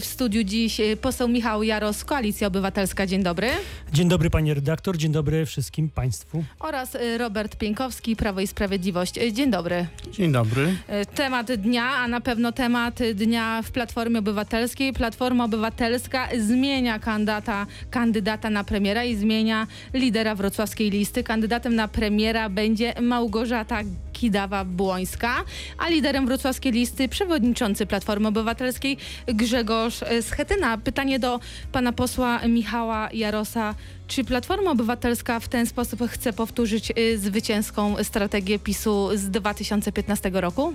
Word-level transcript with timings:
W 0.00 0.04
studiu 0.04 0.44
dziś 0.44 0.80
y, 0.80 0.96
poseł 0.96 1.28
Michał 1.28 1.62
Jaros, 1.62 2.04
Koalicja 2.04 2.46
Obywatelska. 2.46 3.06
Dzień 3.06 3.22
dobry. 3.22 3.48
Dzień 3.92 4.08
dobry 4.08 4.30
pani 4.30 4.54
redaktor, 4.54 4.96
dzień 4.96 5.12
dobry 5.12 5.46
wszystkim 5.46 5.90
państwu. 5.90 6.44
Oraz 6.60 6.94
y, 6.94 7.18
Robert 7.18 7.56
Pieńkowski, 7.56 8.16
Prawo 8.16 8.40
i 8.40 8.46
Sprawiedliwość. 8.46 9.18
Y, 9.18 9.32
Dzień 9.32 9.50
dobry. 9.50 9.86
Dzień 10.12 10.32
dobry. 10.32 10.76
Temat 11.14 11.52
dnia, 11.52 11.84
a 11.84 12.08
na 12.08 12.20
pewno 12.20 12.52
temat 12.52 12.98
dnia 13.14 13.62
w 13.62 13.70
Platformie 13.70 14.18
Obywatelskiej. 14.18 14.92
Platforma 14.92 15.44
Obywatelska 15.44 16.28
zmienia 16.38 16.98
kandydata, 16.98 17.66
kandydata 17.90 18.50
na 18.50 18.64
premiera 18.64 19.04
i 19.04 19.16
zmienia 19.16 19.66
lidera 19.94 20.34
wrocławskiej 20.34 20.90
listy. 20.90 21.22
Kandydatem 21.22 21.74
na 21.74 21.88
premiera 21.88 22.48
będzie 22.48 22.94
Małgorzata 23.00 23.80
Kidawa-Błońska, 24.16 25.44
a 25.78 25.88
liderem 25.88 26.26
wrocławskiej 26.26 26.72
listy 26.72 27.08
przewodniczący 27.08 27.86
Platformy 27.86 28.28
Obywatelskiej 28.28 28.96
Grzegorz 29.26 30.00
Schetyna. 30.20 30.78
Pytanie 30.78 31.18
do 31.18 31.40
pana 31.72 31.92
posła 31.92 32.38
Michała 32.48 33.08
Jarosa. 33.12 33.74
Czy 34.08 34.24
Platforma 34.24 34.70
Obywatelska 34.70 35.40
w 35.40 35.48
ten 35.48 35.66
sposób 35.66 36.00
chce 36.10 36.32
powtórzyć 36.32 36.92
y, 36.98 37.18
zwycięską 37.18 37.96
strategię 38.02 38.58
PiSu 38.58 39.08
z 39.14 39.30
2015 39.30 40.30
roku? 40.34 40.74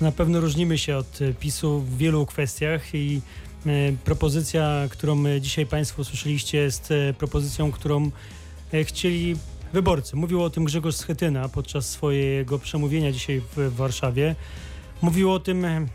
Na 0.00 0.12
pewno 0.12 0.40
różnimy 0.40 0.78
się 0.78 0.96
od 0.96 1.22
e, 1.22 1.34
PiSu 1.34 1.80
w 1.80 1.96
wielu 1.96 2.26
kwestiach 2.26 2.94
i 2.94 3.20
e, 3.66 3.70
propozycja, 4.04 4.88
którą 4.90 5.26
e, 5.26 5.40
dzisiaj 5.40 5.66
Państwo 5.66 6.04
słyszeliście, 6.04 6.58
jest 6.58 6.90
e, 6.90 7.14
propozycją, 7.14 7.72
którą 7.72 8.10
e, 8.72 8.84
chcieli 8.84 9.36
wyborcy. 9.72 10.16
Mówił 10.16 10.42
o 10.42 10.50
tym 10.50 10.64
Grzegorz 10.64 10.94
Schetyna 10.94 11.48
podczas 11.48 11.90
swojego 11.90 12.58
przemówienia 12.58 13.12
dzisiaj 13.12 13.40
w, 13.56 13.74
Warszawie. 13.76 14.34
Mówił 15.02 15.32
o 15.32 15.40
tym, 15.40 15.64
e, 15.64 15.86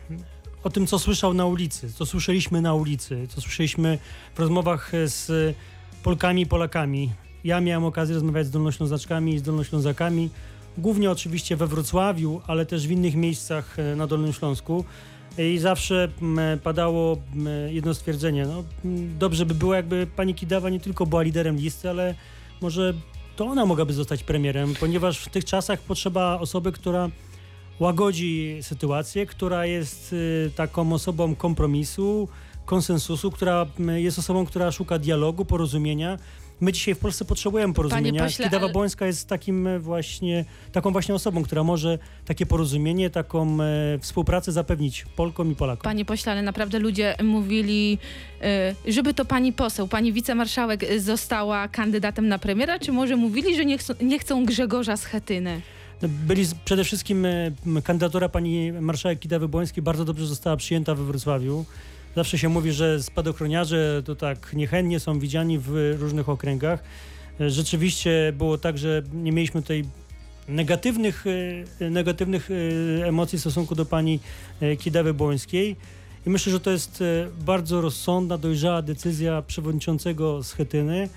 o 0.63 0.69
tym, 0.69 0.87
co 0.87 0.99
słyszał 0.99 1.33
na 1.33 1.45
ulicy, 1.45 1.93
co 1.93 2.05
słyszeliśmy 2.05 2.61
na 2.61 2.73
ulicy, 2.73 3.27
co 3.27 3.41
słyszeliśmy 3.41 3.97
w 4.35 4.39
rozmowach 4.39 4.93
e, 4.93 5.07
z 5.07 5.55
Polkami 6.03 6.41
i 6.41 6.45
Polakami. 6.45 7.11
Ja 7.43 7.61
miałem 7.61 7.85
okazję 7.85 8.15
rozmawiać 8.15 8.47
z 8.47 8.51
Dolnoślązaczkami 8.51 9.33
i 9.33 9.39
z 9.39 9.41
Dolnoślązakami, 9.41 10.29
głównie 10.77 11.11
oczywiście 11.11 11.55
we 11.55 11.67
Wrocławiu, 11.67 12.41
ale 12.47 12.65
też 12.65 12.87
w 12.87 12.91
innych 12.91 13.15
miejscach 13.15 13.79
e, 13.79 13.95
na 13.95 14.07
Dolnym 14.07 14.33
Śląsku. 14.33 14.85
I 15.37 15.57
zawsze 15.57 16.09
padało 16.63 17.17
jedno 17.69 17.93
stwierdzenie. 17.93 18.45
No, 18.45 18.63
dobrze 19.19 19.45
by 19.45 19.53
było, 19.53 19.73
jakby 19.73 20.07
pani 20.15 20.35
Kidawa 20.35 20.69
nie 20.69 20.79
tylko 20.79 21.05
była 21.05 21.21
liderem 21.21 21.57
listy, 21.57 21.89
ale 21.89 22.15
może 22.61 22.93
to 23.35 23.45
ona 23.45 23.65
mogłaby 23.65 23.93
zostać 23.93 24.23
premierem, 24.23 24.73
ponieważ 24.79 25.19
w 25.19 25.29
tych 25.29 25.45
czasach 25.45 25.79
potrzeba 25.79 26.39
osoby, 26.39 26.71
która 26.71 27.09
łagodzi 27.79 28.57
sytuację, 28.61 29.25
która 29.25 29.65
jest 29.65 30.13
y, 30.13 30.51
taką 30.55 30.93
osobą 30.93 31.35
kompromisu, 31.35 32.27
konsensusu, 32.65 33.31
która 33.31 33.65
m, 33.79 33.89
jest 33.89 34.19
osobą, 34.19 34.45
która 34.45 34.71
szuka 34.71 34.99
dialogu, 34.99 35.45
porozumienia. 35.45 36.17
My 36.61 36.71
dzisiaj 36.71 36.95
w 36.95 36.99
Polsce 36.99 37.25
potrzebujemy 37.25 37.73
porozumienia. 37.73 38.23
pośle, 38.23 38.45
Kidawa 38.45 38.63
ale- 38.63 38.73
Błońska 38.73 39.05
jest 39.05 39.27
takim 39.27 39.67
e, 39.67 39.79
właśnie, 39.79 40.45
taką 40.71 40.91
właśnie 40.91 41.15
osobą, 41.15 41.43
która 41.43 41.63
może 41.63 41.97
takie 42.25 42.45
porozumienie, 42.45 43.09
taką 43.09 43.57
e, 43.61 43.99
współpracę 43.99 44.51
zapewnić 44.51 45.05
Polkom 45.15 45.51
i 45.51 45.55
Polakom. 45.55 45.83
Panie 45.83 46.05
pośle, 46.05 46.31
ale 46.31 46.41
naprawdę 46.41 46.79
ludzie 46.79 47.15
mówili, 47.23 47.97
y, 48.87 48.91
żeby 48.91 49.13
to 49.13 49.25
pani 49.25 49.53
poseł, 49.53 49.87
pani 49.87 50.13
wicemarszałek 50.13 50.85
została 50.99 51.67
kandydatem 51.67 52.27
na 52.27 52.39
premiera, 52.39 52.79
czy 52.79 52.91
może 52.91 53.15
mówili, 53.15 53.55
że 53.55 53.65
nie 53.65 53.77
chcą, 53.77 53.93
nie 54.01 54.19
chcą 54.19 54.45
Grzegorza 54.45 54.97
Schetyny? 54.97 55.61
No, 56.01 56.09
Byli 56.27 56.45
przede 56.65 56.83
wszystkim 56.83 57.25
e, 57.25 57.51
kandydatura 57.83 58.29
pani 58.29 58.71
marszałek 58.71 59.19
Kidawy 59.19 59.47
Błońskiej 59.47 59.83
bardzo 59.83 60.05
dobrze 60.05 60.27
została 60.27 60.57
przyjęta 60.57 60.95
we 60.95 61.03
Wrocławiu. 61.03 61.65
Zawsze 62.15 62.37
się 62.37 62.49
mówi, 62.49 62.71
że 62.71 63.03
spadochroniarze 63.03 64.01
to 64.05 64.15
tak 64.15 64.53
niechętnie 64.53 64.99
są 64.99 65.19
widziani 65.19 65.59
w 65.59 65.95
różnych 65.99 66.29
okręgach. 66.29 66.83
E, 67.39 67.49
Rzeczywiście 67.49 68.33
było 68.37 68.57
tak, 68.57 68.77
że 68.77 69.03
nie 69.13 69.31
mieliśmy 69.31 69.61
tutaj 69.61 69.85
negatywnych, 70.47 71.25
e, 71.79 71.89
negatywnych 71.89 72.49
e, 72.51 73.07
emocji 73.07 73.37
w 73.37 73.41
stosunku 73.41 73.75
do 73.75 73.85
pani 73.85 74.19
Kidawy 74.79 75.13
Błońskiej. 75.13 75.75
I 76.25 76.29
myślę, 76.29 76.51
że 76.51 76.59
to 76.59 76.71
jest 76.71 77.03
bardzo 77.45 77.81
rozsądna, 77.81 78.37
dojrzała 78.37 78.81
decyzja 78.81 79.41
przewodniczącego 79.41 80.43
Schetyny, 80.43 81.09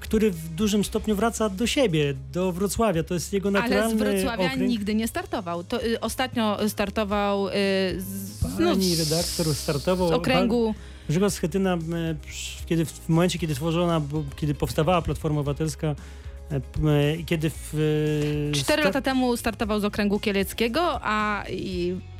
który 0.00 0.30
w 0.30 0.48
dużym 0.48 0.84
stopniu 0.84 1.16
wraca 1.16 1.48
do 1.48 1.66
siebie, 1.66 2.14
do 2.32 2.52
Wrocławia. 2.52 3.02
To 3.02 3.14
jest 3.14 3.32
jego 3.32 3.48
Ale 3.48 3.60
naturalny 3.60 3.94
z 3.96 3.98
Wrocławia 3.98 4.46
okręg. 4.52 4.68
nigdy 4.70 4.94
nie 4.94 5.08
startował. 5.08 5.64
To, 5.64 5.84
y, 5.84 6.00
ostatnio 6.00 6.68
startował 6.68 7.48
y, 7.48 7.52
z, 7.98 8.40
no, 8.58 8.70
Pani 8.70 8.94
z- 8.94 9.10
redaktor 9.10 9.54
startował. 9.54 10.08
z 10.08 10.12
okręgu. 10.12 10.74
Grzegorz 11.08 11.32
Schetyna, 11.32 11.78
przy- 12.26 12.66
kiedy 12.66 12.84
w 12.84 13.08
momencie, 13.08 13.38
kiedy 13.38 13.54
tworzona, 13.54 14.00
kiedy 14.36 14.54
powstawała 14.54 15.02
Platforma 15.02 15.40
Obywatelska 15.40 15.94
e, 16.86 17.16
i 17.16 17.24
kiedy 17.24 17.50
w... 17.50 18.50
Cztery 18.54 18.82
lata 18.84 19.00
temu 19.02 19.36
startował 19.36 19.80
z 19.80 19.84
okręgu 19.84 20.20
kieleckiego, 20.20 20.98
a 21.02 21.44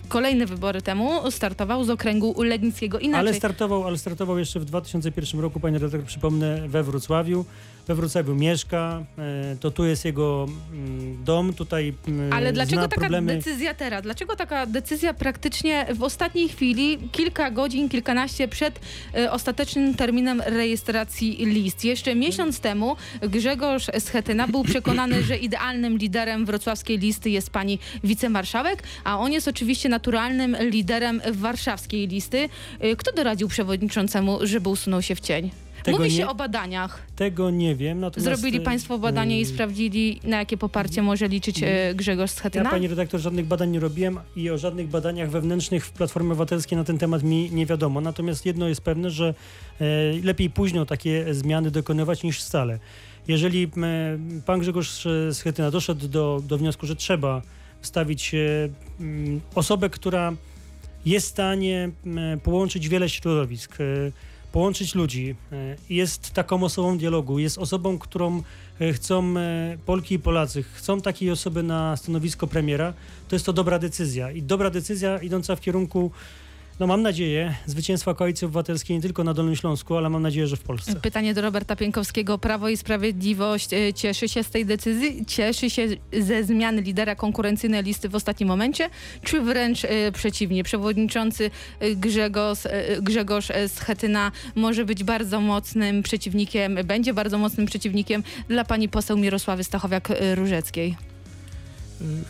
kolejne 0.09 0.47
wybory 0.47 0.83
temu 0.83 1.31
startował 1.31 1.85
z 1.85 1.91
okręgu 1.91 2.43
legnickiego. 2.43 2.99
Inaczej. 2.99 3.29
Ale 3.29 3.35
startował, 3.35 3.85
ale 3.85 3.99
startował 3.99 4.39
jeszcze 4.39 4.61
w 4.61 4.65
2001 4.65 5.41
roku, 5.41 5.61
pani 5.61 5.79
redaktor, 5.79 6.07
przypomnę, 6.07 6.69
we 6.69 6.83
Wrocławiu. 6.83 7.45
We 7.89 7.95
Wrocławiu 7.95 8.35
mieszka, 8.35 9.03
e, 9.19 9.57
to 9.61 9.71
tu 9.71 9.85
jest 9.85 10.05
jego 10.05 10.47
mm, 10.73 11.25
dom, 11.25 11.55
tutaj 11.55 11.95
mm, 12.09 12.33
Ale 12.33 12.53
dlaczego 12.53 12.83
taka 12.83 13.01
problemy. 13.01 13.37
decyzja 13.37 13.75
teraz? 13.75 14.03
Dlaczego 14.03 14.37
taka 14.37 14.67
decyzja 14.67 15.15
praktycznie 15.15 15.87
w 15.95 16.03
ostatniej 16.03 16.49
chwili, 16.49 16.99
kilka 17.13 17.51
godzin, 17.51 17.89
kilkanaście 17.89 18.49
przed 18.49 18.81
e, 19.15 19.33
ostatecznym 19.33 19.95
terminem 19.95 20.41
rejestracji 20.47 21.47
list? 21.47 21.85
Jeszcze 21.85 22.15
miesiąc 22.15 22.61
temu 22.61 22.97
Grzegorz 23.21 23.87
Schetyna 23.99 24.49
był 24.49 24.65
przekonany, 24.65 25.23
że 25.23 25.37
idealnym 25.37 25.99
liderem 25.99 26.47
wrocławskiej 26.47 26.99
listy 26.99 27.31
jest 27.31 27.51
pani 27.51 27.79
wicemarszałek, 28.05 28.83
a 29.05 29.19
on 29.19 29.33
jest 29.33 29.49
oczywiście 29.49 29.89
naturalnym 29.89 30.57
liderem 30.61 31.21
warszawskiej 31.33 32.09
listy. 32.09 32.49
E, 32.81 32.97
Kto 32.97 33.13
doradził 33.13 33.49
przewodniczącemu, 33.49 34.39
żeby 34.43 34.69
usunął 34.69 35.03
się 35.03 35.15
w 35.15 35.21
cień? 35.21 35.51
Tego 35.87 35.99
Mówi 35.99 36.11
się 36.11 36.19
nie- 36.19 36.29
o 36.29 36.35
badaniach. 36.35 37.03
Tego 37.17 37.51
nie 37.51 37.77
wiem. 37.77 38.05
Zrobili 38.17 38.59
e, 38.59 38.61
państwo 38.61 38.99
badanie 38.99 39.39
i 39.41 39.43
e, 39.43 39.47
sprawdzili, 39.47 40.21
na 40.25 40.39
jakie 40.39 40.57
poparcie 40.57 41.03
może 41.03 41.29
liczyć 41.29 41.63
e, 41.63 41.95
Grzegorz 41.95 42.31
Schetyna? 42.31 42.65
Ja, 42.65 42.71
pani 42.71 42.89
redaktor, 42.89 43.21
żadnych 43.21 43.47
badań 43.47 43.71
nie 43.71 43.81
robiłem 43.81 44.19
i 44.37 44.51
o 44.51 44.59
żadnych 44.59 44.89
badaniach 44.89 45.31
wewnętrznych 45.31 45.87
w 45.87 45.91
Platformie 45.91 46.29
Obywatelskiej 46.29 46.79
na 46.79 46.85
ten 46.85 46.99
temat 46.99 47.23
mi 47.23 47.51
nie 47.53 47.67
wiadomo. 47.67 48.01
Natomiast 48.01 48.47
jedno 48.47 48.69
jest 48.69 48.81
pewne, 48.81 49.11
że 49.11 49.35
lepiej 50.23 50.51
późno 50.51 50.87
takie 50.87 51.35
zmiany 51.35 51.71
dokonywać 51.71 52.23
niż 52.23 52.41
wcale. 52.41 52.79
Jeżeli 53.29 53.71
pan 54.47 54.61
Grzegorz 54.61 55.07
Schetyna 55.33 55.71
doszedł 55.71 56.09
do, 56.09 56.43
do 56.49 56.59
wniosku, 56.59 56.87
że 56.87 56.97
trzeba 56.97 57.43
wstawić 57.81 58.35
osobę, 59.55 59.91
która 59.91 60.33
jest 61.07 61.27
w 61.27 61.31
stanie 61.31 61.91
połączyć 62.43 62.89
wiele 62.89 63.09
środowisk, 63.09 63.79
połączyć 64.53 64.95
ludzi, 64.95 65.35
e, 65.53 65.77
jest 65.91 66.31
taką 66.31 66.63
osobą 66.63 66.99
dialogu, 66.99 67.39
jest 67.39 67.59
osobą, 67.59 67.99
którą 67.99 68.43
e, 68.81 68.93
chcą 68.93 69.35
e, 69.39 69.79
Polki 69.87 70.15
i 70.15 70.19
Polacy, 70.19 70.63
chcą 70.63 71.01
takiej 71.01 71.31
osoby 71.31 71.63
na 71.63 71.97
stanowisko 71.97 72.47
premiera, 72.47 72.93
to 73.29 73.37
jest 73.37 73.47
to 73.47 73.53
dobra 73.53 73.79
decyzja. 73.79 74.31
I 74.31 74.43
dobra 74.43 74.71
decyzja 74.71 75.19
idąca 75.19 75.57
w 75.57 75.61
kierunku, 75.61 76.11
no 76.81 76.87
mam 76.87 77.03
nadzieję, 77.03 77.55
zwycięstwa 77.67 78.15
Koalicji 78.15 78.45
Obywatelskiej 78.45 78.97
nie 78.97 79.03
tylko 79.03 79.25
na 79.25 79.35
Dolnym 79.35 79.57
Śląsku, 79.57 79.97
ale 79.97 80.11
mam 80.11 80.23
nadzieję, 80.23 80.47
że 80.47 80.57
w 80.57 80.63
Polsce. 80.63 81.01
Pytanie 81.01 81.35
do 81.35 81.43
Roberta 81.43 81.77
Pienkowskiego. 81.77 82.39
Prawo 82.39 82.69
i 82.69 82.77
Sprawiedliwość 82.77 83.73
e, 83.73 83.95
cieszy 83.95 84.29
się 84.29 84.43
z 84.43 84.51
tej 84.51 84.67
decyzji? 84.67 85.27
Cieszy 85.27 85.71
się 85.71 85.89
ze 86.21 86.45
zmiany 86.45 86.83
lidera 86.83 87.15
konkurencyjnej 87.15 87.83
listy 87.83 88.09
w 88.09 88.15
ostatnim 88.15 88.49
momencie? 88.49 88.91
Czy 89.23 89.41
wręcz 89.41 89.85
e, 89.85 90.13
przeciwnie? 90.13 90.65
Przewodniczący 90.65 91.51
e, 91.81 91.95
Grzegorz, 91.95 92.59
Grzegorz 93.03 93.49
Schetyna 93.69 94.33
może 94.55 94.85
być 94.85 95.05
bardzo 95.05 95.41
mocnym 95.41 96.03
przeciwnikiem, 96.03 96.79
będzie 96.85 97.15
bardzo 97.15 97.39
mocnym 97.39 97.67
przeciwnikiem 97.67 98.23
dla 98.49 98.65
pani 98.65 98.89
poseł 98.89 99.17
Mirosławy 99.17 99.63
Stachowiak-Różeckiej. 99.63 101.16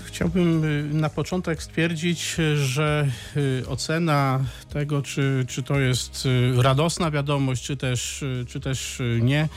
Chciałbym 0.05 0.65
y, 0.65 0.95
na 0.95 1.09
początek 1.09 1.63
stwierdzić, 1.63 2.37
że 2.55 3.09
y, 3.37 3.69
ocena 3.69 4.45
tego, 4.73 5.03
czy, 5.03 5.45
czy 5.49 5.63
to 5.63 5.81
jest 5.81 6.27
y, 6.27 6.63
radosna 6.63 7.11
wiadomość, 7.11 7.63
czy 7.63 7.77
też, 7.77 8.25
czy 8.49 8.61
też 8.61 9.03
nie, 9.21 9.49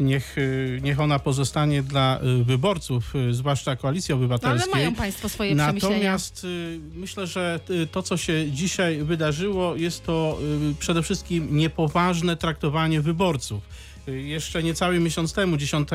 niech, 0.00 0.36
niech 0.82 1.00
ona 1.00 1.18
pozostanie 1.18 1.82
dla 1.82 2.20
wyborców, 2.44 3.14
zwłaszcza 3.30 3.76
Koalicji 3.76 4.12
No, 4.12 4.16
ale 4.16 4.24
Obywatelskiej. 4.24 4.74
mają 4.74 4.94
państwo 4.94 5.28
swoje. 5.28 5.54
Natomiast 5.54 6.46
myślę, 6.94 7.26
że 7.26 7.60
to, 7.92 8.02
co 8.02 8.16
się 8.16 8.50
dzisiaj 8.50 9.02
wydarzyło, 9.02 9.76
jest 9.76 10.04
to 10.04 10.38
przede 10.78 11.02
wszystkim 11.02 11.56
niepoważne 11.56 12.36
traktowanie 12.36 13.00
wyborców. 13.00 13.62
Jeszcze 14.06 14.62
niecały 14.62 15.00
miesiąc 15.00 15.32
temu, 15.32 15.56
10 15.56 15.88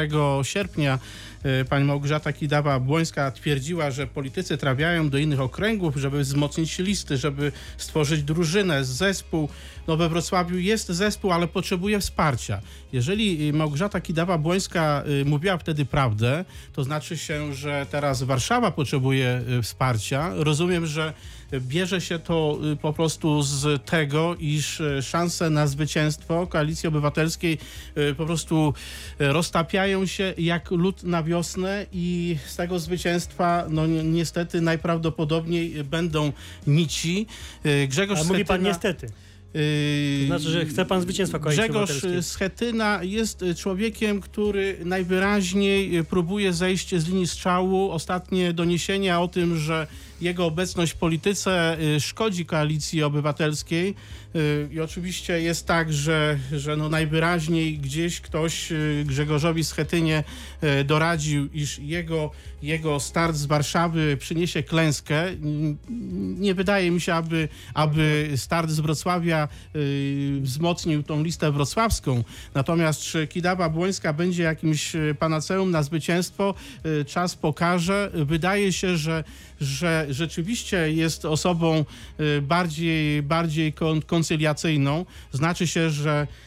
sierpnia, 0.44 1.00
e, 1.44 1.66
pani 1.66 1.86
Małgorzata 1.86 2.32
Kidawa-Błońska 2.32 3.32
twierdziła, 3.32 3.92
że 3.92 4.08
politycy 4.08 4.58
trafiają 4.58 5.10
do 5.10 5.18
innych 5.18 5.40
okręgów, 5.40 5.96
żeby 5.96 6.20
wzmocnić 6.20 6.80
listy, 6.80 7.18
żeby 7.18 7.52
stworzyć 7.78 8.24
drużynę, 8.24 8.86
zespół. 8.86 9.50
No 9.88 9.98
we 9.98 10.10
Wrocławiu 10.10 10.58
jest 10.58 10.88
zespół, 10.88 11.32
ale 11.32 11.48
potrzebuje 11.48 12.00
wsparcia. 12.00 12.62
Jeżeli 12.94 13.54
Małgorzata 13.54 14.00
Kidawa-Błońska 14.00 15.04
mówiła 15.26 15.58
wtedy 15.58 15.86
prawdę, 15.86 16.46
to 16.74 16.84
znaczy 16.84 17.18
się, 17.18 17.54
że 17.54 17.86
teraz 17.92 18.24
Warszawa 18.24 18.72
potrzebuje 18.72 19.42
wsparcia. 19.64 20.32
Rozumiem, 20.36 20.86
że 20.86 21.14
bierze 21.54 22.02
się 22.02 22.20
to 22.20 22.60
po 22.82 22.94
prostu 22.94 23.42
z 23.42 23.86
tego, 23.86 24.36
iż 24.40 24.82
szanse 25.02 25.50
na 25.50 25.68
zwycięstwo 25.68 26.48
Koalicji 26.48 26.88
Obywatelskiej 26.88 27.58
Y, 27.97 27.97
po 28.18 28.26
prostu 28.26 28.74
y, 29.22 29.28
roztapiają 29.28 30.06
się 30.06 30.34
jak 30.38 30.72
lód 30.72 31.04
na 31.04 31.24
wiosnę 31.24 31.86
i 31.92 32.38
z 32.46 32.56
tego 32.56 32.80
zwycięstwa 32.80 33.66
no 33.70 33.88
ni 33.88 34.04
niestety 34.04 34.62
najprawdopodobniej 34.62 35.84
będą 35.84 36.32
nici. 36.68 37.28
Y, 37.66 37.88
Grzegorz 37.88 38.20
Ale 38.20 38.28
mówi 38.28 38.46
pan 38.46 38.64
niestety. 38.64 39.08
To 40.22 40.28
znaczy, 40.28 40.50
że 40.50 40.66
chce 40.66 40.86
pan 40.86 41.02
zwycięstwa 41.02 41.40
Koalicji 41.40 41.70
Grzegorz 41.70 42.06
Schetyna 42.22 43.00
jest 43.04 43.46
człowiekiem, 43.58 44.22
który 44.22 44.78
najwyraźniej 44.86 46.04
próbuje 46.04 46.54
zejść 46.54 46.96
z 46.96 47.08
linii 47.08 47.28
strzału. 47.28 47.92
Ostatnie 47.92 48.54
doniesienia 48.54 49.22
o 49.22 49.28
tym, 49.28 49.58
że 49.58 49.88
jego 50.22 50.46
obecność 50.46 50.94
w 50.94 50.96
polityce 50.96 51.78
szkodzi 52.00 52.46
koalicji 52.46 53.04
obywatelskiej, 53.04 53.96
Y, 54.38 54.70
I 54.72 54.82
oczywiście 54.82 55.42
jest 55.42 55.68
tak, 55.68 55.94
że, 55.94 56.38
że 56.52 56.78
no 56.78 56.90
najwyraźniej 56.90 57.80
gdzieś 57.80 58.22
ktoś 58.22 58.72
y, 58.72 59.04
Grzegorzowi 59.08 59.64
Schetynie 59.64 60.24
y, 60.64 60.84
doradził, 60.84 61.50
iż 61.54 61.80
jego, 61.80 62.32
jego 62.62 63.00
start 63.00 63.36
z 63.36 63.46
Warszawy 63.46 64.18
przyniesie 64.18 64.64
klęskę. 64.64 65.24
Nie 66.40 66.54
wydaje 66.54 66.92
mi 66.92 67.02
się, 67.02 67.14
aby, 67.14 67.50
aby 67.74 68.32
start 68.36 68.70
z 68.70 68.80
Wrocławia 68.80 69.48
wzmocnił 70.42 71.04
tą 71.04 71.24
listę 71.24 71.52
wrocławską. 71.52 72.24
Natomiast 72.54 73.02
czy 73.02 73.28
Kidawa 73.28 73.70
Błońska 73.70 74.14
będzie 74.14 74.44
jakimś 74.44 74.94
panaceum 75.20 75.72
na 75.72 75.84
zwycięstwo, 75.84 76.54
czas 77.08 77.36
pokaże. 77.36 78.12
Wydaje 78.14 78.74
się, 78.74 78.98
że, 78.98 79.24
że 79.62 80.06
rzeczywiście 80.10 80.94
jest 80.94 81.26
osobą 81.26 81.86
bardziej, 82.42 83.24
bardziej 83.24 83.74
kon, 83.74 84.02
koncyliacyjną. 84.02 85.06
Znaczy 85.32 85.68
się, 85.68 85.90
że 85.90 86.28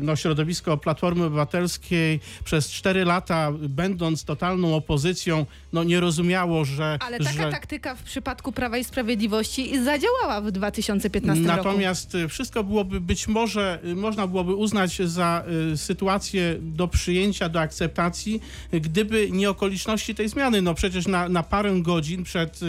no, 0.00 0.16
środowisko 0.16 0.76
Platformy 0.76 1.24
Obywatelskiej 1.24 2.20
przez 2.44 2.70
cztery 2.70 3.04
lata, 3.04 3.52
będąc 3.52 4.24
totalną 4.24 4.74
opozycją, 4.74 5.46
no, 5.72 5.84
nie 5.84 6.00
rozumiało, 6.00 6.64
że... 6.64 6.98
Ale 7.00 7.18
taka 7.18 7.32
że... 7.32 7.50
taktyka 7.50 7.94
w 7.94 8.02
przypadku 8.02 8.52
Prawa 8.52 8.78
i 8.78 8.84
Sprawiedliwości 8.84 9.84
zadziałała 9.84 10.40
w 10.40 10.50
2015 10.50 11.42
Natomiast 11.42 11.56
roku. 11.56 11.68
Natomiast 11.68 12.16
wszystko 12.28 12.64
byłoby 12.64 13.00
być 13.00 13.28
może, 13.28 13.78
y, 13.84 13.96
można 13.96 14.26
byłoby 14.26 14.54
uznać 14.54 15.02
za 15.02 15.44
y, 15.72 15.76
sytuację 15.76 16.56
do 16.60 16.88
przyjęcia, 16.88 17.48
do 17.48 17.60
akceptacji, 17.60 18.40
gdyby 18.72 19.30
nie 19.30 19.50
okoliczności 19.50 20.14
tej 20.14 20.28
zmiany. 20.28 20.62
No 20.62 20.74
przecież 20.74 21.06
na, 21.06 21.28
na 21.28 21.42
parę 21.42 21.80
godzin 21.80 22.24
przed 22.24 22.60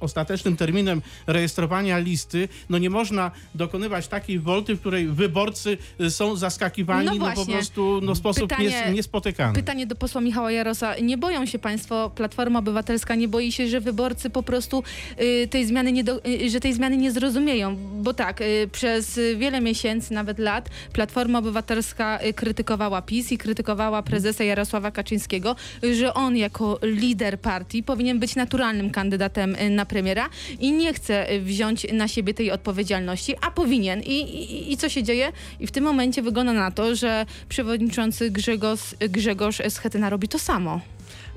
ostatecznym 0.00 0.56
terminem 0.56 1.02
rejestrowania 1.26 1.98
listy, 1.98 2.48
no 2.68 2.78
nie 2.78 2.90
można 2.90 3.30
dokonywać 3.54 4.08
takiej 4.08 4.38
wolty, 4.38 4.74
w 4.74 4.80
której 4.80 5.08
wyborcy 5.08 5.78
są 6.10 6.36
zaskakiwani, 6.36 7.06
no, 7.06 7.14
no 7.14 7.32
po 7.34 7.46
prostu 7.46 8.00
no, 8.02 8.14
sposób 8.14 8.48
pytanie, 8.48 8.68
nies, 8.68 8.94
niespotykany. 8.94 9.54
Pytanie 9.54 9.86
do 9.86 9.96
posła 9.96 10.20
Michała 10.20 10.52
Jarosa. 10.52 10.94
Nie 11.02 11.18
boją 11.18 11.46
się 11.46 11.58
państwo, 11.58 12.10
Platforma 12.10 12.58
Obywatelska 12.58 13.14
nie 13.14 13.28
boi 13.28 13.52
się, 13.52 13.68
że 13.68 13.80
wyborcy 13.80 14.30
po 14.30 14.42
prostu 14.42 14.82
y, 15.20 15.48
tej 15.50 15.66
zmiany 15.66 15.92
nie 15.92 16.04
do, 16.04 16.26
y, 16.26 16.50
że 16.50 16.60
tej 16.60 16.74
zmiany 16.74 16.96
nie 16.96 17.12
zrozumieją? 17.12 17.76
Bo 18.02 18.14
tak, 18.14 18.40
y, 18.40 18.68
przez 18.72 19.20
wiele 19.36 19.60
miesięcy, 19.60 20.14
nawet 20.14 20.38
lat, 20.38 20.68
Platforma 20.92 21.38
Obywatelska 21.38 22.18
y, 22.24 22.34
krytykowała 22.34 23.02
PiS 23.02 23.32
i 23.32 23.38
krytykowała 23.38 24.02
prezesa 24.02 24.44
Jarosława 24.44 24.90
Kaczyńskiego, 24.90 25.56
że 25.92 26.14
on 26.14 26.36
jako 26.36 26.78
lider 26.82 27.40
partii 27.40 27.82
powinien 27.82 28.18
być 28.18 28.36
naturalnym 28.36 28.90
kandydatem 28.90 29.54
y, 29.54 29.70
na 29.70 29.86
premiera 29.86 30.28
i 30.60 30.72
nie 30.72 30.94
chce 30.94 31.32
y, 31.32 31.40
wziąć 31.40 31.86
na 31.92 32.08
siebie 32.08 32.34
tej 32.34 32.50
odpowiedzialności, 32.50 33.34
a 33.40 33.50
powinien. 33.50 34.02
I, 34.02 34.20
i, 34.20 34.72
i 34.72 34.76
co 34.76 34.88
się 34.88 35.02
dzieje? 35.02 35.32
I 35.60 35.66
w 35.66 35.70
tym 35.70 35.84
momencie 35.84 35.95
momencie 35.96 36.22
wygląda 36.22 36.52
na 36.52 36.70
to, 36.70 36.94
że 36.94 37.26
przewodniczący 37.48 38.30
Grzegorz, 38.30 38.94
Grzegorz 39.08 39.62
Schetyna 39.68 40.10
robi 40.10 40.28
to 40.28 40.38
samo. 40.38 40.80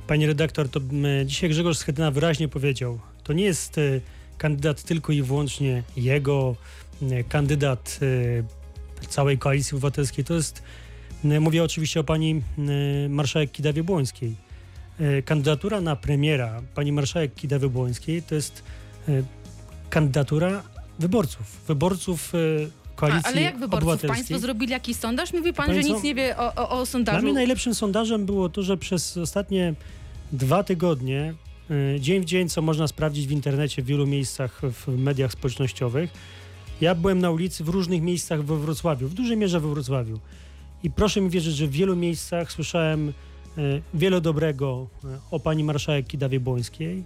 Pani 0.08 0.28
redaktor, 0.28 0.70
to 0.70 0.80
dzisiaj 1.26 1.50
Grzegorz 1.50 1.78
Schetyna 1.78 2.12
wyraźnie 2.12 2.48
powiedział, 2.48 3.00
to 3.24 3.34
nie 3.34 3.44
jest 3.44 3.78
e, 3.78 3.82
kandydat 4.38 4.84
tylko 4.84 5.14
i 5.14 5.22
wyłącznie 5.22 5.84
jego, 5.98 6.56
kandydat 7.30 8.00
e, 9.02 9.08
całej 9.08 9.38
koalicji 9.38 9.76
obywatelskiej. 9.76 10.26
To 10.26 10.34
jest, 10.34 10.64
mówię 11.24 11.64
oczywiście 11.64 12.00
o 12.00 12.04
pani 12.04 12.42
marszałek 13.10 13.52
Kidawie 13.52 13.84
Błońskiej. 13.84 14.36
E, 15.00 15.22
kandydatura 15.22 15.82
na 15.82 15.96
premiera 15.96 16.62
pani 16.76 16.92
marszałek 16.92 17.36
Kidawy 17.36 17.70
Błońskiej 17.70 18.24
to 18.24 18.36
jest 18.36 18.64
kandydatura 19.90 20.64
wyborców. 21.00 21.62
Wyborców 21.68 22.34
koalicji 23.00 23.26
A, 23.26 23.32
Ale 23.32 23.42
jak 23.42 23.58
wyborców? 23.60 24.02
Państwo 24.10 24.40
zrobili 24.40 24.72
jakiś 24.72 24.98
sondaż? 24.98 25.34
Mówi 25.34 25.54
pan, 25.54 25.74
że 25.74 25.82
nic 25.82 26.04
nie 26.04 26.16
wie 26.16 26.38
o, 26.38 26.56
o, 26.56 26.70
o 26.70 26.86
sondażu. 26.86 27.18
Dla 27.18 27.24
mnie 27.24 27.34
najlepszym 27.34 27.76
sondażem 27.76 28.26
było 28.26 28.50
to, 28.50 28.64
że 28.64 28.78
przez 28.78 29.18
ostatnie 29.18 29.74
dwa 30.32 30.64
tygodnie, 30.64 31.34
y, 31.96 32.00
dzień 32.00 32.22
w 32.22 32.26
dzień, 32.26 32.50
co 32.50 32.62
można 32.62 32.88
sprawdzić 32.88 33.28
w 33.28 33.32
internecie, 33.32 33.82
w 33.82 33.86
wielu 33.86 34.08
miejscach, 34.08 34.62
w 34.64 34.98
mediach 34.98 35.32
społecznościowych, 35.32 36.10
ja 36.82 36.96
byłem 36.96 37.20
na 37.20 37.32
ulicy 37.32 37.64
w 37.64 37.70
różnych 37.70 38.02
miejscach 38.02 38.44
we 38.44 38.58
Wrocławiu, 38.58 39.08
w 39.08 39.14
dużej 39.14 39.38
mierze 39.38 39.60
we 39.60 39.70
Wrocławiu. 39.70 40.20
I 40.84 40.92
proszę 40.92 41.22
mi 41.22 41.30
wierzyć, 41.30 41.56
że 41.56 41.68
w 41.68 41.72
wielu 41.72 41.96
miejscach 41.96 42.52
słyszałem 42.52 43.10
y, 43.10 43.82
wiele 43.94 44.22
dobrego 44.22 44.88
y, 45.04 45.08
o 45.32 45.40
pani 45.40 45.64
marszałek 45.64 46.08
Kidawie 46.08 46.40
Błońskiej. 46.40 47.04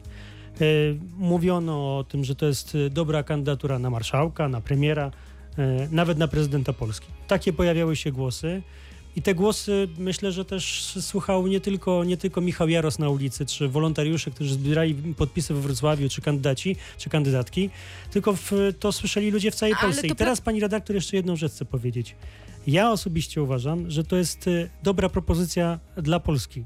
Mówiono 1.17 1.97
o 1.97 2.03
tym, 2.03 2.23
że 2.25 2.35
to 2.35 2.45
jest 2.45 2.77
dobra 2.91 3.23
kandydatura 3.23 3.79
na 3.79 3.89
marszałka, 3.89 4.49
na 4.49 4.61
premiera. 4.61 5.11
E, 5.57 5.87
nawet 5.91 6.17
na 6.17 6.27
prezydenta 6.27 6.73
Polski. 6.73 7.07
Takie 7.27 7.53
pojawiały 7.53 7.95
się 7.95 8.11
głosy. 8.11 8.61
I 9.15 9.21
te 9.21 9.35
głosy 9.35 9.87
myślę, 9.97 10.31
że 10.31 10.45
też 10.45 10.83
słuchał 11.01 11.47
nie 11.47 11.61
tylko, 11.61 12.03
nie 12.03 12.17
tylko 12.17 12.41
Michał 12.41 12.69
Jaros 12.69 12.99
na 12.99 13.09
ulicy, 13.09 13.45
czy 13.45 13.67
wolontariusze, 13.67 14.31
którzy 14.31 14.53
zbierali 14.53 14.95
podpisy 14.95 15.53
we 15.53 15.61
Wrocławiu, 15.61 16.09
czy 16.09 16.21
kandydaci, 16.21 16.75
czy 16.97 17.09
kandydatki, 17.09 17.69
tylko 18.11 18.33
w, 18.33 18.51
to 18.79 18.91
słyszeli 18.91 19.31
ludzie 19.31 19.51
w 19.51 19.55
całej 19.55 19.75
Polsce. 19.81 20.07
I 20.07 20.15
teraz 20.15 20.41
pani 20.41 20.59
redaktor 20.59 20.95
jeszcze 20.95 21.17
jedną 21.17 21.35
rzecz 21.35 21.51
chcę 21.51 21.65
powiedzieć. 21.65 22.15
Ja 22.67 22.91
osobiście 22.91 23.43
uważam, 23.43 23.91
że 23.91 24.03
to 24.03 24.15
jest 24.15 24.47
e, 24.47 24.69
dobra 24.83 25.09
propozycja 25.09 25.79
dla 25.97 26.19
Polski. 26.19 26.63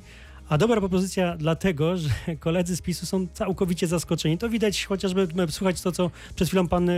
A 0.50 0.58
dobra 0.58 0.80
propozycja 0.80 1.38
dlatego, 1.38 1.98
że 1.98 2.10
koledzy 2.39 2.75
z 2.75 2.82
PiSu 2.82 3.06
są 3.06 3.27
całkowicie 3.34 3.88
zaskoczeni. 3.88 4.38
To 4.38 4.50
widać 4.50 4.86
chociażby, 4.86 5.27
słuchać 5.50 5.82
to, 5.82 5.92
co 5.92 6.12
przed 6.36 6.48
chwilą 6.48 6.68
pan, 6.68 6.89
e, 6.89 6.94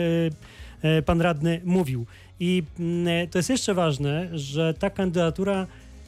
e, 0.82 1.02
pan 1.02 1.22
radny 1.22 1.62
mówił. 1.66 2.06
I 2.40 2.64
mm, 2.80 3.28
to 3.28 3.40
jest 3.40 3.50
jeszcze 3.50 3.74
ważne, 3.74 4.30
że 4.34 4.74
ta 4.74 4.90
kandydatura 4.90 5.68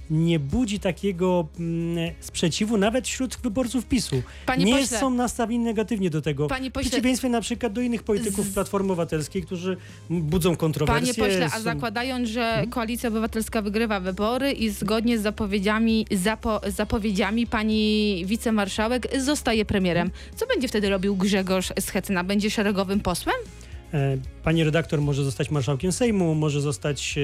nie 0.09 0.39
budzi 0.39 0.79
takiego 0.79 1.47
mm, 1.59 2.13
sprzeciwu 2.19 2.77
nawet 2.77 3.07
wśród 3.07 3.37
wyborców 3.43 3.85
PiSu. 3.85 4.21
Panie 4.45 4.65
nie 4.65 4.73
pośle, 4.73 4.99
są 4.99 5.09
nastawieni 5.09 5.63
negatywnie 5.63 6.09
do 6.09 6.21
tego. 6.21 6.47
Panie 6.47 6.71
pośle, 6.71 6.89
w 6.89 6.91
przeciwieństwie 6.91 7.29
na 7.29 7.41
przykład 7.41 7.73
do 7.73 7.81
innych 7.81 8.03
polityków 8.03 8.45
z... 8.45 8.53
Platformy 8.53 8.91
Obywatelskiej, 8.91 9.43
którzy 9.43 9.77
budzą 10.09 10.55
kontrowersje. 10.55 11.13
Panie 11.13 11.29
pośle, 11.29 11.49
a 11.53 11.59
zakładając, 11.59 12.29
że 12.29 12.41
hmm? 12.41 12.69
Koalicja 12.69 13.09
Obywatelska 13.09 13.61
wygrywa 13.61 13.99
wybory 13.99 14.51
i 14.51 14.69
zgodnie 14.69 15.19
z 15.19 15.21
zapowiedziami, 15.21 16.05
zapo, 16.11 16.61
zapowiedziami 16.67 17.47
pani 17.47 18.23
wicemarszałek 18.25 19.07
zostaje 19.21 19.65
premierem. 19.65 20.11
Co 20.35 20.47
będzie 20.47 20.67
wtedy 20.67 20.89
robił 20.89 21.15
Grzegorz 21.15 21.73
Schetyna? 21.79 22.23
Będzie 22.23 22.51
szeregowym 22.51 22.99
posłem? 22.99 23.35
E, 23.93 24.17
pani 24.43 24.63
redaktor 24.63 25.01
może 25.01 25.23
zostać 25.23 25.51
marszałkiem 25.51 25.91
Sejmu, 25.91 26.35
może 26.35 26.61
zostać 26.61 27.15
e, 27.17 27.21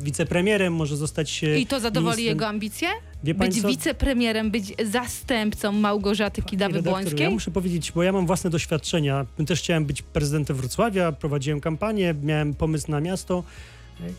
wicepremierem, 0.00 0.74
może 0.74 0.96
zostać. 0.96 1.44
E, 1.44 1.58
I 1.58 1.66
to 1.66 1.80
zadowoli 1.80 2.10
ministrem. 2.10 2.34
jego 2.34 2.46
ambicje? 2.46 2.88
być 3.24 3.62
co? 3.62 3.68
wicepremierem, 3.68 4.50
być 4.50 4.72
zastępcą 4.84 5.72
Małgorzaty 5.72 6.42
Kidawy-Błońskiej? 6.42 7.20
Ja 7.20 7.30
muszę 7.30 7.50
powiedzieć, 7.50 7.92
bo 7.92 8.02
ja 8.02 8.12
mam 8.12 8.26
własne 8.26 8.50
doświadczenia. 8.50 9.26
Też 9.46 9.60
chciałem 9.60 9.84
być 9.84 10.02
prezydentem 10.02 10.56
Wrocławia, 10.56 11.12
prowadziłem 11.12 11.60
kampanię, 11.60 12.14
miałem 12.22 12.54
pomysł 12.54 12.90
na 12.90 13.00
miasto 13.00 13.44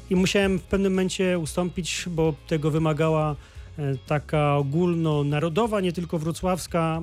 i 0.09 0.15
musiałem 0.15 0.59
w 0.59 0.63
pewnym 0.63 0.91
momencie 0.91 1.39
ustąpić, 1.39 2.03
bo 2.07 2.33
tego 2.47 2.71
wymagała 2.71 3.35
taka 4.07 4.55
ogólnonarodowa, 4.57 5.81
nie 5.81 5.91
tylko 5.91 6.19
wrocławska 6.19 7.01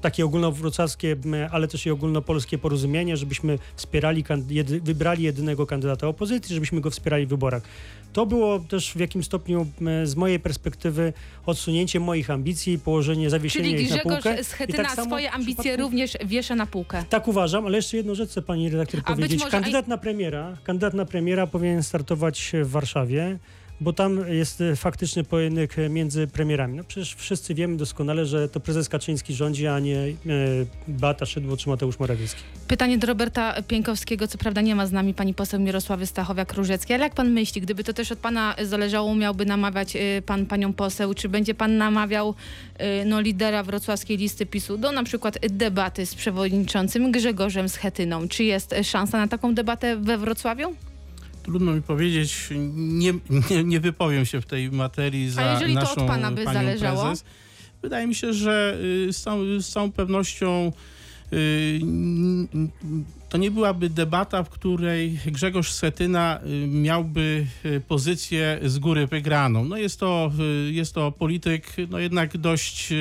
takie 0.00 0.24
ogólnowrocławskie, 0.24 1.16
ale 1.50 1.68
też 1.68 1.86
i 1.86 1.90
ogólnopolskie 1.90 2.58
porozumienie, 2.58 3.16
żebyśmy 3.16 3.58
wspierali, 3.76 4.24
jedy, 4.50 4.80
wybrali 4.80 5.22
jedynego 5.22 5.66
kandydata 5.66 6.08
opozycji, 6.08 6.54
żebyśmy 6.54 6.80
go 6.80 6.90
wspierali 6.90 7.26
w 7.26 7.28
wyborach. 7.28 7.62
To 8.12 8.26
było 8.26 8.58
też 8.58 8.92
w 8.92 9.00
jakim 9.00 9.24
stopniu 9.24 9.66
z 10.04 10.16
mojej 10.16 10.40
perspektywy 10.40 11.12
odsunięcie 11.46 12.00
moich 12.00 12.30
ambicji, 12.30 12.78
położenie, 12.78 13.30
zawiesienie 13.30 13.70
Czyli 13.70 13.82
ich 13.84 13.90
na 13.90 13.98
półkę. 13.98 14.18
Grzegorz 14.20 14.46
Schetyna 14.46 14.84
tak 14.96 15.04
swoje 15.06 15.30
ambicje 15.32 15.54
przypadku- 15.64 15.80
również 15.82 16.12
wiesza 16.24 16.54
na 16.54 16.66
półkę. 16.66 17.04
tak 17.10 17.28
uważam, 17.28 17.66
ale 17.66 17.76
jeszcze 17.78 17.96
jedną 17.96 18.14
rzecz 18.14 18.30
chcę 18.30 18.42
pani 18.42 18.70
redaktor 18.70 19.00
A 19.04 19.14
powiedzieć. 19.14 19.38
może- 19.40 19.50
Kandydat 19.50 19.88
na 19.88 19.98
premiera, 19.98 20.56
kandydat 20.64 20.94
na 20.94 21.04
premiera 21.04 21.46
powinien 21.46 21.82
startować 21.82 22.52
w 22.64 22.70
Warszawie, 22.70 23.38
bo 23.80 23.92
tam 23.92 24.28
jest 24.28 24.60
e, 24.60 24.76
faktyczny 24.76 25.24
pojedynek 25.24 25.78
e, 25.78 25.88
między 25.88 26.26
premierami. 26.26 26.76
No 26.76 26.84
przecież 26.84 27.14
wszyscy 27.14 27.54
wiemy 27.54 27.76
doskonale, 27.76 28.26
że 28.26 28.48
to 28.48 28.60
prezes 28.60 28.88
Kaczyński 28.88 29.34
rządzi, 29.34 29.66
a 29.66 29.78
nie 29.78 29.98
e, 29.98 30.12
Beata 30.88 31.26
Szydło 31.26 31.56
czy 31.56 31.68
Mateusz 31.68 31.98
Morawiecki. 31.98 32.42
Pytanie 32.68 32.98
do 32.98 33.06
Roberta 33.06 33.62
Pienkowskiego. 33.62 34.28
Co 34.28 34.38
prawda 34.38 34.60
nie 34.60 34.74
ma 34.74 34.86
z 34.86 34.92
nami 34.92 35.14
pani 35.14 35.34
poseł 35.34 35.60
Mirosławy 35.60 36.04
Stachowiak-Różeckiej, 36.04 36.94
ale 36.94 37.04
jak 37.04 37.14
pan 37.14 37.30
myśli, 37.30 37.60
gdyby 37.60 37.84
to 37.84 37.92
też 37.92 38.12
od 38.12 38.18
pana 38.18 38.54
zależało, 38.62 39.14
miałby 39.14 39.46
namawiać 39.46 39.96
pan 40.26 40.46
panią 40.46 40.72
poseł, 40.72 41.14
czy 41.14 41.28
będzie 41.28 41.54
pan 41.54 41.76
namawiał 41.76 42.34
no, 43.06 43.20
lidera 43.20 43.62
wrocławskiej 43.62 44.16
listy 44.16 44.46
PiSu 44.46 44.78
do 44.78 44.92
na 44.92 45.04
przykład 45.04 45.38
debaty 45.50 46.06
z 46.06 46.14
przewodniczącym 46.14 47.12
Grzegorzem 47.12 47.68
Schetyną? 47.68 48.28
Czy 48.28 48.44
jest 48.44 48.74
szansa 48.82 49.18
na 49.18 49.28
taką 49.28 49.54
debatę 49.54 49.96
we 49.96 50.18
Wrocławiu? 50.18 50.74
Trudno 51.46 51.72
mi 51.72 51.82
powiedzieć, 51.82 52.48
nie, 52.76 53.12
nie, 53.50 53.64
nie 53.64 53.80
wypowiem 53.80 54.26
się 54.26 54.40
w 54.40 54.46
tej 54.46 54.70
materii 54.70 55.30
za 55.30 55.52
jeżeli 55.52 55.74
to 55.74 55.80
od 55.80 55.86
naszą 55.88 56.06
pana 56.06 56.32
by 56.32 56.44
zależało? 56.44 57.02
prezes. 57.02 57.24
Wydaje 57.82 58.06
mi 58.06 58.14
się, 58.14 58.32
że 58.32 58.78
y, 59.08 59.12
z 59.12 59.22
całą, 59.22 59.60
z 59.60 59.68
całą 59.68 59.92
pewnością 59.92 60.72
y, 61.32 61.80
to 63.28 63.38
nie 63.38 63.50
byłaby 63.50 63.90
debata, 63.90 64.42
w 64.42 64.48
której 64.48 65.18
Grzegorz 65.26 65.72
Schetyna 65.72 66.40
y, 66.46 66.66
miałby 66.66 67.46
pozycję 67.88 68.60
z 68.64 68.78
góry 68.78 69.06
wygraną. 69.06 69.64
No 69.64 69.76
jest 69.76 70.00
to, 70.00 70.32
jest 70.70 70.94
to 70.94 71.12
polityk 71.12 71.76
no 71.90 71.98
jednak 71.98 72.36
dość 72.36 72.92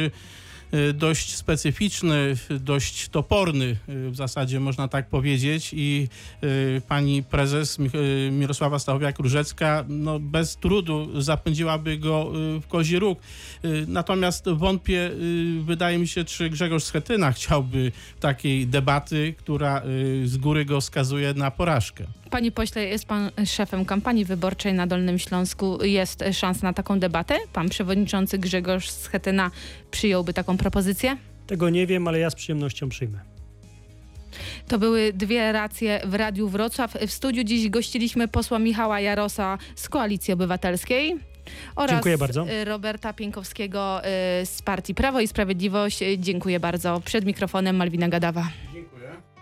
dość 0.94 1.36
specyficzny, 1.36 2.36
dość 2.60 3.10
toporny 3.10 3.65
y, 3.89 4.10
w 4.10 4.15
zasadzie 4.15 4.60
można 4.60 4.88
tak 4.88 5.10
powiedzieć 5.10 5.72
i 5.74 6.08
y, 6.44 6.82
pani 6.88 7.24
prezes 7.24 7.79
y, 7.79 8.32
Mirosława 8.32 8.77
Stachowiak-Różecka 8.77 9.86
no, 9.89 10.20
bez 10.20 10.58
trudu 10.58 11.22
zapędziłaby 11.22 11.98
go 11.98 12.32
y, 12.58 12.62
w 12.62 12.67
kozi 12.67 13.00
róg. 13.00 13.20
Y, 13.65 13.86
Natomiast 13.88 14.50
wątpię, 14.50 15.12
y, 15.12 15.63
wydaje 15.63 15.98
mi 15.98 16.08
się, 16.08 16.24
czy 16.24 16.50
Grzegorz 16.50 16.84
Schetyna 16.84 17.32
chciałby 17.32 17.91
takiej 18.20 18.67
debaty, 18.67 19.34
która 19.38 19.82
y, 19.86 20.27
z 20.27 20.38
góry 20.38 20.65
go 20.65 20.82
skazuje 20.82 21.34
na 21.34 21.51
porażkę. 21.51 22.05
Panie 22.35 22.51
pośle, 22.51 22.85
jest 22.85 23.05
pan 23.05 23.31
szefem 23.45 23.85
kampanii 23.85 24.25
wyborczej 24.25 24.73
na 24.73 24.87
Dolnym 24.87 25.19
Śląsku. 25.19 25.83
Jest 25.83 26.23
szansa 26.33 26.67
na 26.67 26.73
taką 26.73 26.99
debatę? 26.99 27.37
Pan 27.53 27.69
przewodniczący 27.69 28.37
Grzegorz 28.37 28.89
Schetyna 28.89 29.51
przyjąłby 29.91 30.33
taką 30.33 30.57
propozycję? 30.57 31.17
Tego 31.47 31.69
nie 31.69 31.87
wiem, 31.87 32.07
ale 32.07 32.19
ja 32.19 32.29
z 32.29 32.35
przyjemnością 32.35 32.89
przyjmę. 32.89 33.19
To 34.67 34.79
były 34.79 35.13
dwie 35.13 35.51
racje 35.51 36.01
w 36.05 36.13
Radiu 36.13 36.49
Wrocław. 36.49 36.93
W 37.07 37.11
studiu 37.11 37.43
dziś 37.43 37.69
gościliśmy 37.69 38.27
posła 38.27 38.59
Michała 38.59 38.99
Jarosa 38.99 39.57
z 39.75 39.89
Koalicji 39.89 40.33
Obywatelskiej 40.33 41.15
oraz 41.75 42.05
Roberta 42.65 43.13
Pienkowskiego 43.13 43.99
y, 43.99 44.45
z 44.45 44.61
partii 44.61 44.95
Prawo 44.95 45.19
i 45.19 45.27
Sprawiedliwość. 45.27 45.99
Dziękuję 46.17 46.59
bardzo. 46.59 47.01
Przed 47.05 47.25
mikrofonem 47.25 47.75
Malwina 47.75 48.09
Gadawa. 48.09 48.47